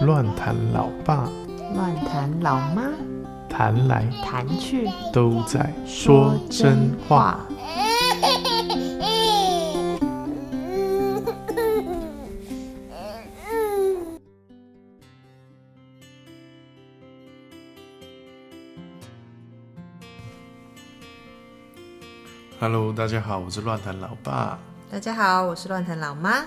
[0.00, 1.28] 乱谈老爸，
[1.74, 2.90] 乱谈老妈，
[3.50, 7.38] 谈来谈去都在说真话。。
[22.58, 24.58] Hello，大家好，我是乱谈老爸。
[24.90, 26.46] 大家好，我是乱谈老妈。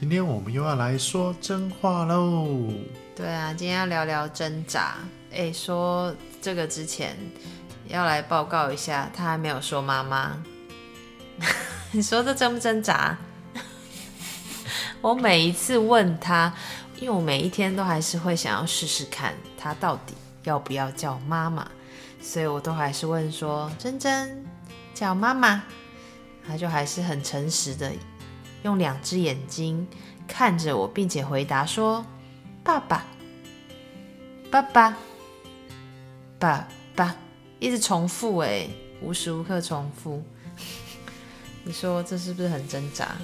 [0.00, 2.72] 今天我们又要来说真话喽。
[3.16, 4.94] 对啊，今天要聊聊挣扎。
[5.32, 7.16] 哎，说这个之前
[7.88, 10.40] 要来报告一下，他还没有说妈妈。
[11.90, 13.18] 你说这挣不挣扎？
[15.02, 16.54] 我每一次问他，
[17.00, 21.68] 因为我每一天都还是会想要试试看他到底要不要叫妈妈，
[22.22, 24.46] 所以我都还是问说：“珍珍
[24.94, 25.64] 叫妈妈。”
[26.46, 27.92] 他就还是很诚实的
[28.62, 29.86] 用两只眼睛
[30.26, 32.04] 看着我，并且回答说
[32.64, 33.06] ：“爸爸，
[34.50, 34.96] 爸爸，
[36.38, 37.16] 爸爸。”
[37.60, 38.68] 一直重复，哎，
[39.02, 40.22] 无时无刻重复。
[41.64, 43.16] 你说这是不是很挣扎？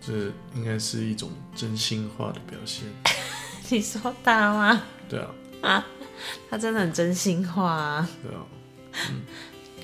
[0.00, 2.84] 这应该是一种真心话的表现。
[3.70, 4.82] 你说他吗？
[5.08, 5.24] 对
[5.62, 5.84] 啊，
[6.50, 8.08] 他真的很真心话啊！
[8.22, 8.46] 对啊，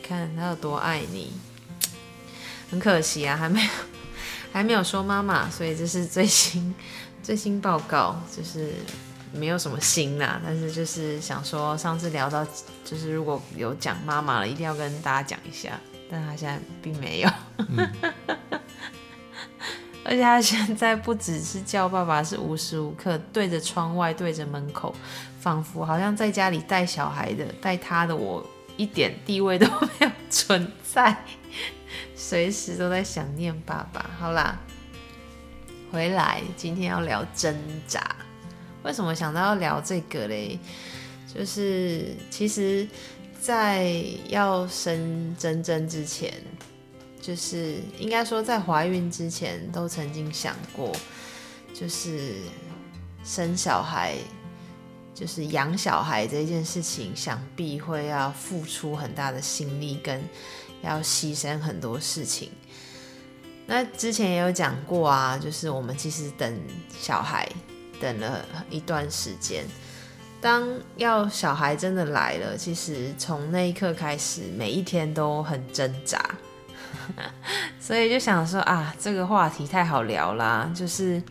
[0.03, 1.33] 看他有多爱你。
[2.73, 3.69] 很可惜啊，还没有
[4.51, 6.75] 还没有说妈妈，所以这是最新
[7.23, 8.73] 最新报告，就是
[9.31, 12.43] 没有什么新啦，但是就是想说上次聊到，
[12.83, 15.79] 就是如果有讲妈妈了，一定要跟大家讲一下，
[16.11, 17.29] 但他现在并没有，
[20.03, 24.95] 而且他现在不只是叫爸爸，是无时无刻对着窗外，对着门口，
[25.41, 28.43] 仿佛好像在家里带小孩的带他的我
[28.83, 31.25] 一点地位都没有存在。
[32.17, 34.11] 随时都在想念爸爸。
[34.19, 34.59] 好啦，
[35.93, 38.17] 回来，今天要聊挣扎。
[38.83, 40.59] 为什么想到要聊这个嘞？
[41.33, 42.89] 就是其实，
[43.41, 43.95] 在
[44.29, 46.33] 要生珍珍之前，
[47.21, 50.91] 就是应该说在怀孕之前，都曾经想过，
[51.73, 52.35] 就是
[53.23, 54.17] 生小孩，
[55.15, 60.23] 就是养小孩这件事情，想必会要付出很大的心力跟。
[60.85, 62.51] 要牺牲很多事情。
[63.67, 66.61] 那之前也有讲过啊，就是我们其实等
[66.99, 67.49] 小孩
[68.01, 69.65] 等了一段时间，
[70.41, 76.21] 当要小孩真的来了，其实从那一刻开始，每一天都很挣扎。
[77.79, 81.23] 所以就想说啊，这个话题太好聊啦，就是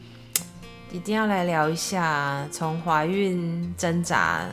[0.92, 4.46] 一定要来聊一下，从怀孕挣扎。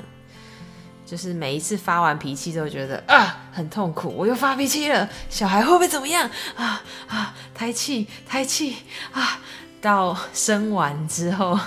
[1.05, 8.77] 就是每一次发完脾气都觉得啊很痛苦，我又发脾气了，小孩会不会怎么样啊啊胎气胎气
[9.11, 9.41] 啊！
[9.81, 11.59] 到生完之后，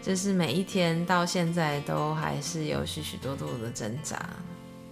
[0.00, 4.16] 就是每一天到现在都还是有许许多多的挣扎。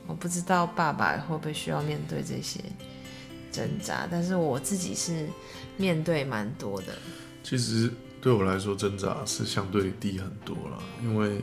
[0.09, 2.59] 我不知道爸爸会不会需要面对这些
[3.53, 5.29] 挣扎，但是我自己是
[5.77, 6.99] 面对蛮多的。
[7.45, 11.41] 其实对我来说挣扎是相对低很多了，因为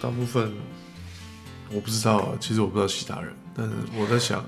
[0.00, 0.52] 大部分。
[1.70, 4.44] 我不知道啊，其实我不知道其他人，但是我在想，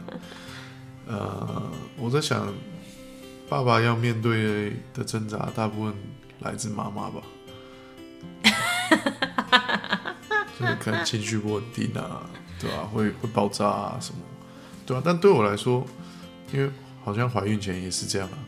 [1.07, 1.63] 呃，
[1.97, 2.53] 我在想，
[3.49, 5.95] 爸爸要面对的挣扎，大部分
[6.41, 7.23] 来自妈妈吧，
[10.61, 12.21] 就是可能情绪不稳定啊，
[12.61, 12.85] 对吧、啊？
[12.93, 14.21] 会会爆炸啊什么，
[14.85, 15.03] 对吧、啊？
[15.05, 15.85] 但对我来说，
[16.53, 16.71] 因为
[17.03, 18.39] 好像怀孕前也是这样啊，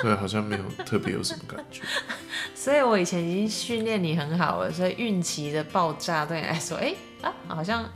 [0.00, 1.82] 所以好像没有特别有什么感觉。
[2.54, 7.88] 所以我以前已经训练你很好了，所以孕期的爆炸对你来说，哎、啊，好像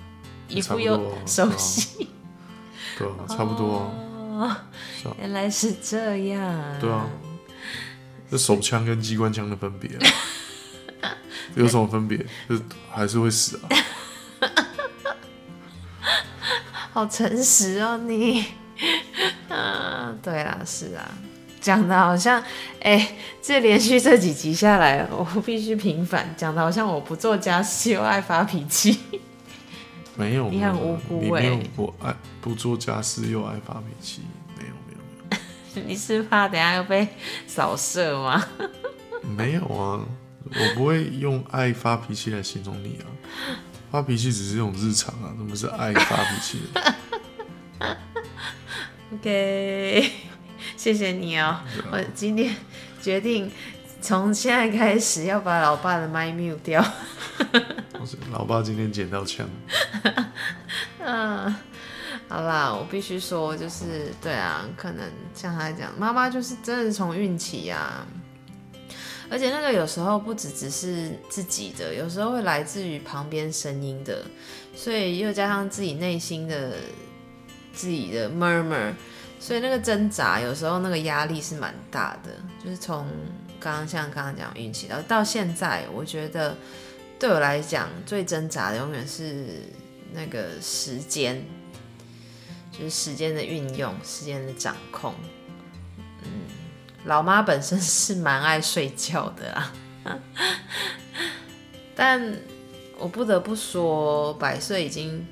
[0.48, 2.08] 一副又熟悉，
[2.98, 3.90] 对啊，差不多、
[4.38, 4.56] 哦。
[5.18, 6.80] 原来是这样。
[6.80, 7.06] 对啊，
[8.30, 9.90] 这手枪跟机关枪的分别、
[11.00, 11.10] 啊、
[11.54, 12.18] 有什么分别？
[12.48, 12.58] 就
[12.90, 13.68] 还是会死啊。
[16.92, 18.46] 好诚实哦，你。
[19.48, 21.08] 啊，对啦，是啊。
[21.62, 22.38] 讲的好像，
[22.80, 26.34] 哎、欸，这连续这几集下来，我必须平反。
[26.36, 28.98] 讲的好像我不做家事又爱发脾气。
[30.16, 31.50] 没有，你很无辜哎、欸。
[31.50, 34.22] 你没有不爱不做家事又爱发脾气，
[34.58, 34.98] 没有没有
[35.30, 35.86] 没有。
[35.88, 37.06] 你是怕等下又被
[37.46, 38.44] 扫射吗？
[39.36, 40.04] 没有啊，
[40.44, 43.06] 我不会用爱发脾气来形容你啊。
[43.90, 46.60] 发脾气只是一种日常啊，怎么是爱发脾气？
[49.14, 50.10] OK。
[50.82, 52.52] 谢谢你哦，啊我今天
[53.00, 53.48] 决定
[54.00, 56.84] 从现在开始要把老爸的麦 mute 掉。
[58.32, 59.48] 老爸今天捡到枪。
[60.98, 61.54] 嗯，
[62.26, 68.04] 好啦，我必须说，就是对啊，可能像他讲，妈妈就是真的是从孕期啊，
[69.30, 74.24] 而且那个有时候不只只是自己的，有时候会来自于旁边声音的，
[74.74, 76.72] 所以又加上自己内心的
[77.72, 78.94] 自己的 murmur，
[79.42, 82.30] 所以那个挣扎有时候那个压力是蛮大的。
[82.64, 83.08] 就是从
[83.58, 86.56] 刚刚像刚刚讲运气到到现在，我觉得
[87.18, 89.68] 对我来讲最挣扎的永远是
[90.12, 91.44] 那个时间，
[92.70, 95.12] 就是时间的运用，时间的掌控。
[96.22, 96.30] 嗯
[97.04, 99.74] 老妈本身是蛮爱睡觉的啊，
[101.96, 102.38] 但
[102.96, 105.26] 我不得不说，百岁已经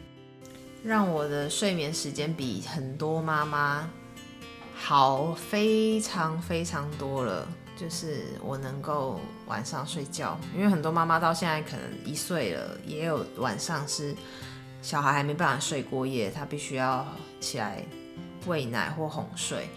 [0.82, 3.88] 让我的睡眠时间比很多妈妈
[4.82, 7.46] 好非常非常多了。
[7.76, 14.14] 就是我能够晚上睡觉，因为很多妈妈到现在可能一岁了，也有晚上是
[14.82, 17.06] 小孩还没办法睡过夜，她必须要
[17.40, 17.84] 起来
[18.46, 19.68] 喂奶或哄睡，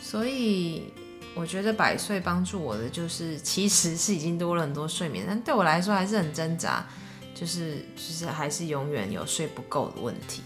[0.00, 0.92] 所以。
[1.36, 6.84] 我觉得百岁帮助我的就是，其实是已经多了很多睡眠，但对我来说还是很挣扎，
[7.36, 10.42] 就是就是还是永远有睡不够的问题。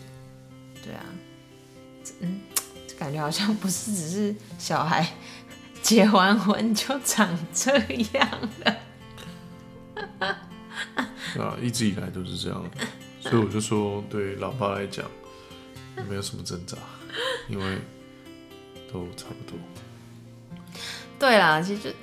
[0.83, 1.05] 对啊，
[2.21, 2.39] 嗯，
[2.99, 5.07] 感觉好像不是只是小孩
[5.83, 7.77] 结完婚就长这
[8.13, 8.29] 样
[8.65, 8.77] 了。
[11.41, 12.65] 啊，一直以来都是这样，
[13.21, 15.05] 所以我就说，对老爸来讲，
[16.09, 16.77] 没有什么挣扎，
[17.49, 17.79] 因为
[18.93, 19.59] 都差不多。
[21.19, 21.95] 对啦，其实，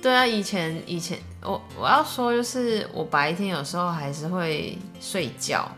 [0.00, 5.70] 对啊，以前以前我我要说就是，我白天有时候还是会睡觉，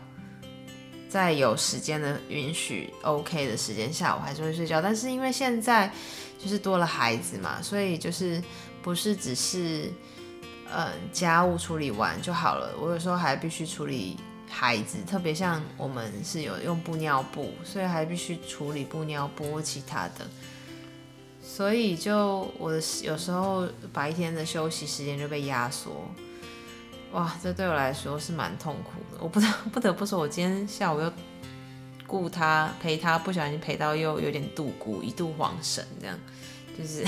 [1.11, 4.81] 在有时间的允许 OK 的时间下，我还是会睡觉。
[4.81, 5.91] 但是因为现在
[6.39, 8.41] 就是多了孩子嘛，所以就是
[8.81, 9.91] 不是只是
[10.73, 14.15] 嗯家务处理完就好了，我有时候还必须处理
[14.49, 20.25] 孩子，特别像我们是有用布尿布，所以还必须处理布尿布其他的。
[21.43, 25.91] 所以就我的有时候白天的休息时间就被压缩，
[27.13, 29.17] 哇，这对我来说是蛮痛苦的。
[29.21, 31.11] 我不得 不得不说，我今天下午又
[32.07, 36.17] 顾他陪他，不小心陪到又有点度孤，一度恍神，这样
[36.77, 37.05] 就是，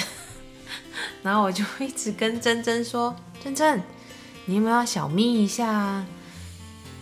[1.24, 3.82] 然后我就一直跟珍珍说：“珍珍，
[4.46, 6.06] 你有没有要小眯一下啊？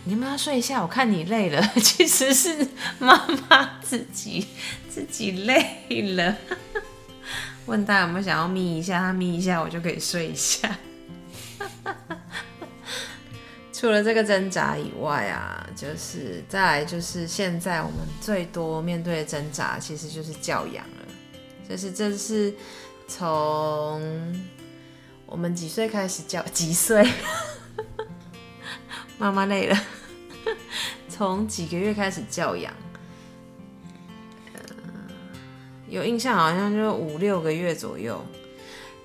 [0.04, 0.80] 你有没有要睡一下？
[0.80, 1.60] 我看你累了。
[1.82, 2.68] ”其实是
[3.00, 4.46] 妈妈自己
[4.88, 6.36] 自己累了。
[7.66, 10.76] 问他有没有想要眯一下，他眯一下，我就可以睡一下。
[13.82, 21.04] 除了这个挣扎以外啊，就是再来就是现在我们最多面对的挣扎，其实就是教养了。
[21.68, 22.54] 就是这是
[23.08, 24.00] 从
[25.26, 26.40] 我们几岁开始教？
[26.52, 27.04] 几岁？
[29.18, 29.76] 妈妈累了。
[31.08, 32.72] 从几个月开始教养？
[35.88, 38.24] 有印象，好像就五六个月左右，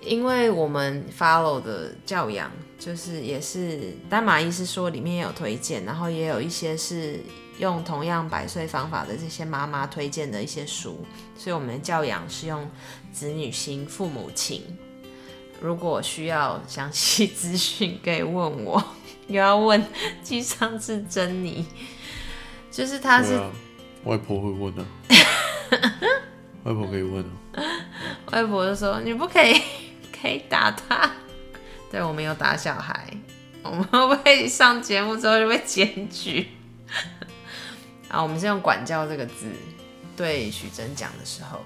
[0.03, 7.19] 因为我们 follow 的教养，就是也是丹马医师说里面有推荐，然后也有一些是
[7.57, 11.03] 用同样百岁方法的这些妈妈推荐的一些书，
[11.35, 12.69] 所以我们的教养是用
[13.11, 14.63] 子女心、父母情。
[15.59, 18.83] 如果需要详细资讯，可以问我，
[19.27, 19.83] 又要问
[20.21, 21.65] 机上是珍妮，
[22.69, 23.39] 就是他是
[24.03, 24.85] 外婆会问的。
[26.63, 27.23] 外婆可以问
[27.55, 27.63] 哦，
[28.33, 29.59] 外婆就说你不可以，
[30.21, 31.11] 可以打他。
[31.91, 33.07] 对我们有打小孩，
[33.63, 36.47] 我们会不会上节目之后就被检举？
[38.09, 39.47] 啊，我们是用管教这个字
[40.15, 41.59] 对许真讲的时候，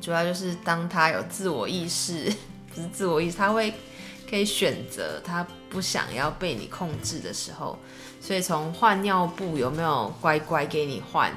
[0.00, 2.32] 主要就是当他有自我意识，
[2.74, 3.72] 不是自我意识，他会
[4.28, 7.78] 可以选择他不想要被你控制的时候，
[8.20, 11.32] 所以从换尿布有没有乖乖给你换。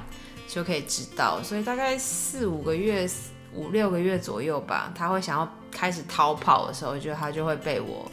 [0.47, 3.09] 就可以知道，所以大概四五个月、
[3.51, 8.09] 五六个月左右吧，他会想要开始逃跑的时候，我觉得他就会被我。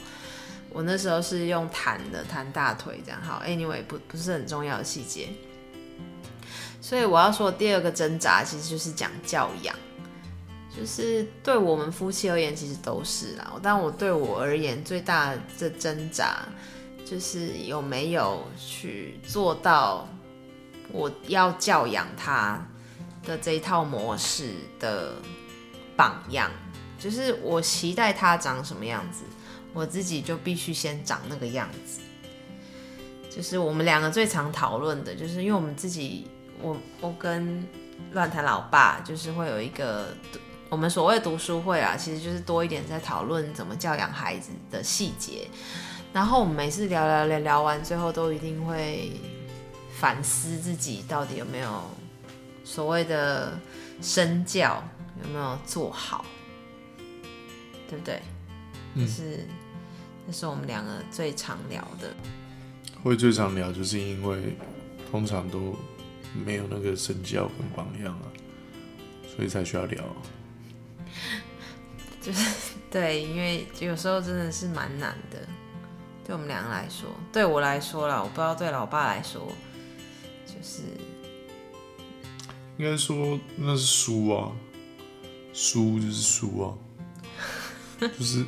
[0.70, 3.20] 我那时候是用弹的，弹大腿这样。
[3.22, 5.28] 好，anyway，不不是很重要的细节。
[6.80, 9.74] 所以我要说第二个挣扎，其实就是讲教养，
[10.76, 13.52] 就是对我们夫妻而言，其实都是啦。
[13.62, 16.38] 但我对我而言，最大的挣扎
[17.04, 20.08] 就是有没有去做到。
[20.94, 22.62] 我要教养他
[23.24, 25.14] 的这一套模式的
[25.96, 26.50] 榜样，
[27.02, 29.24] 就是我期待他长什么样子，
[29.72, 32.00] 我自己就必须先长那个样子。
[33.28, 36.28] 就是我们两个最常讨论的，就是因为我们自己，
[36.60, 37.66] 我我跟
[38.12, 40.14] 乱谈老爸，就是会有一个
[40.68, 45.48] 我们所谓读书会啊，其实就是多一点在讨论怎么教养孩子的细节。
[46.12, 49.12] 然后我们每次聊聊聊聊完，最后都一定会。
[49.94, 51.80] 反思自己到底有没有
[52.64, 53.56] 所谓的
[54.00, 54.82] 身教
[55.22, 56.24] 有没有做好，
[57.92, 58.22] 对不对？
[58.96, 59.46] 就是
[60.26, 62.14] 这是我们两个最常聊的。
[63.02, 64.56] 会最常聊，就是因为
[65.10, 65.76] 通常都
[66.32, 68.24] 没有那个身教跟榜样啊，
[69.36, 70.02] 所以才需要聊。
[72.22, 75.46] 就是对，因为有时候真的是蛮难的，
[76.24, 79.52] 对我们两个来说，对我来说啦，我不知道对老爸来说，
[80.46, 80.82] 就是
[82.78, 84.52] 应该说那是输啊，
[85.52, 86.74] 输就是输啊，
[88.18, 88.44] 就是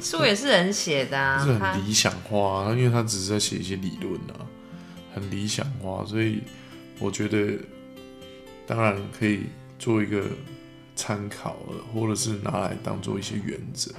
[0.00, 4.46] 书也是人写的啊，是很理想化、啊，因为他只是在写一些理论啊，
[5.14, 6.42] 很理想化，所以
[6.98, 7.58] 我觉得
[8.66, 9.46] 当然可以
[9.78, 10.24] 做一个
[10.94, 13.92] 参考了，或者是拿来当做一些原则，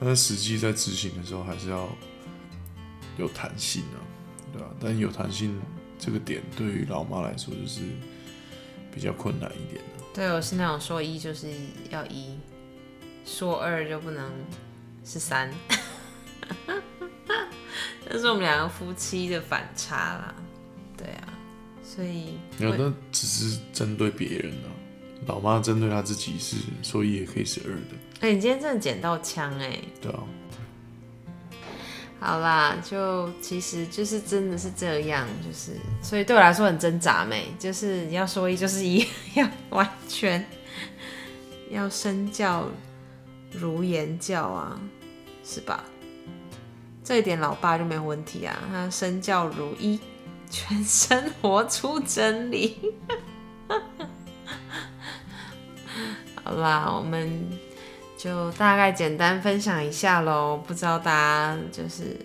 [0.00, 1.88] 但是实际在执行的时候还是要
[3.18, 3.98] 有弹性啊，
[4.52, 5.60] 对吧、但有弹性
[5.98, 7.80] 这个点对于老妈来说就是
[8.94, 10.04] 比较困难一点的。
[10.14, 11.48] 对我是那种说一就是
[11.90, 12.38] 要一，
[13.24, 14.30] 说二就不能
[15.04, 15.50] 是三，
[18.08, 20.34] 这是我们两个夫妻的反差啦。
[20.96, 21.32] 对啊，
[21.82, 24.68] 所以没有，那只是针对别人啊。
[25.26, 30.20] 老妈针对她自己是，所以也可以是二的，哎、你今天真的捡到枪哎、对啊。
[32.18, 35.72] 好啦，就其实就是真的是这样，就是
[36.02, 40.44] 所以对我来说很挣扎没，就是要说一就是一， 要完全
[41.70, 42.66] 要身教
[43.52, 44.80] 如言教啊，
[45.44, 45.84] 是吧？
[47.02, 49.98] 这一点老爸就没有问题啊，他身教如一，
[50.48, 52.78] 全身活出真理。
[56.44, 57.50] 好啦，我们
[58.16, 60.62] 就大概简单分享一下喽。
[60.66, 62.16] 不知道大家就是，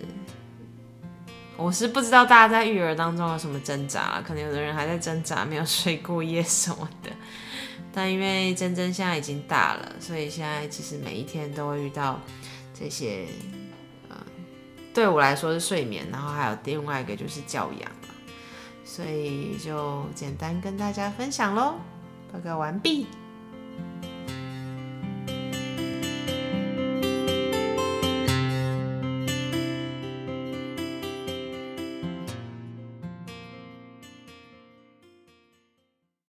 [1.56, 7.10] 我是不知道大家在育儿当中有什么挣扎，可能有的人还在挣扎，没有睡过夜什么的。
[7.96, 12.20] 但因为珍珍现在已经大了，所以现在其实每一天都会遇到
[12.78, 13.24] 这些，
[14.10, 14.16] 呃，
[14.92, 17.90] 对我来说是睡眠，然后还有另外一个就是教养，
[18.84, 21.76] 所以就简单跟大家分享喽。
[22.30, 23.06] 报告完毕。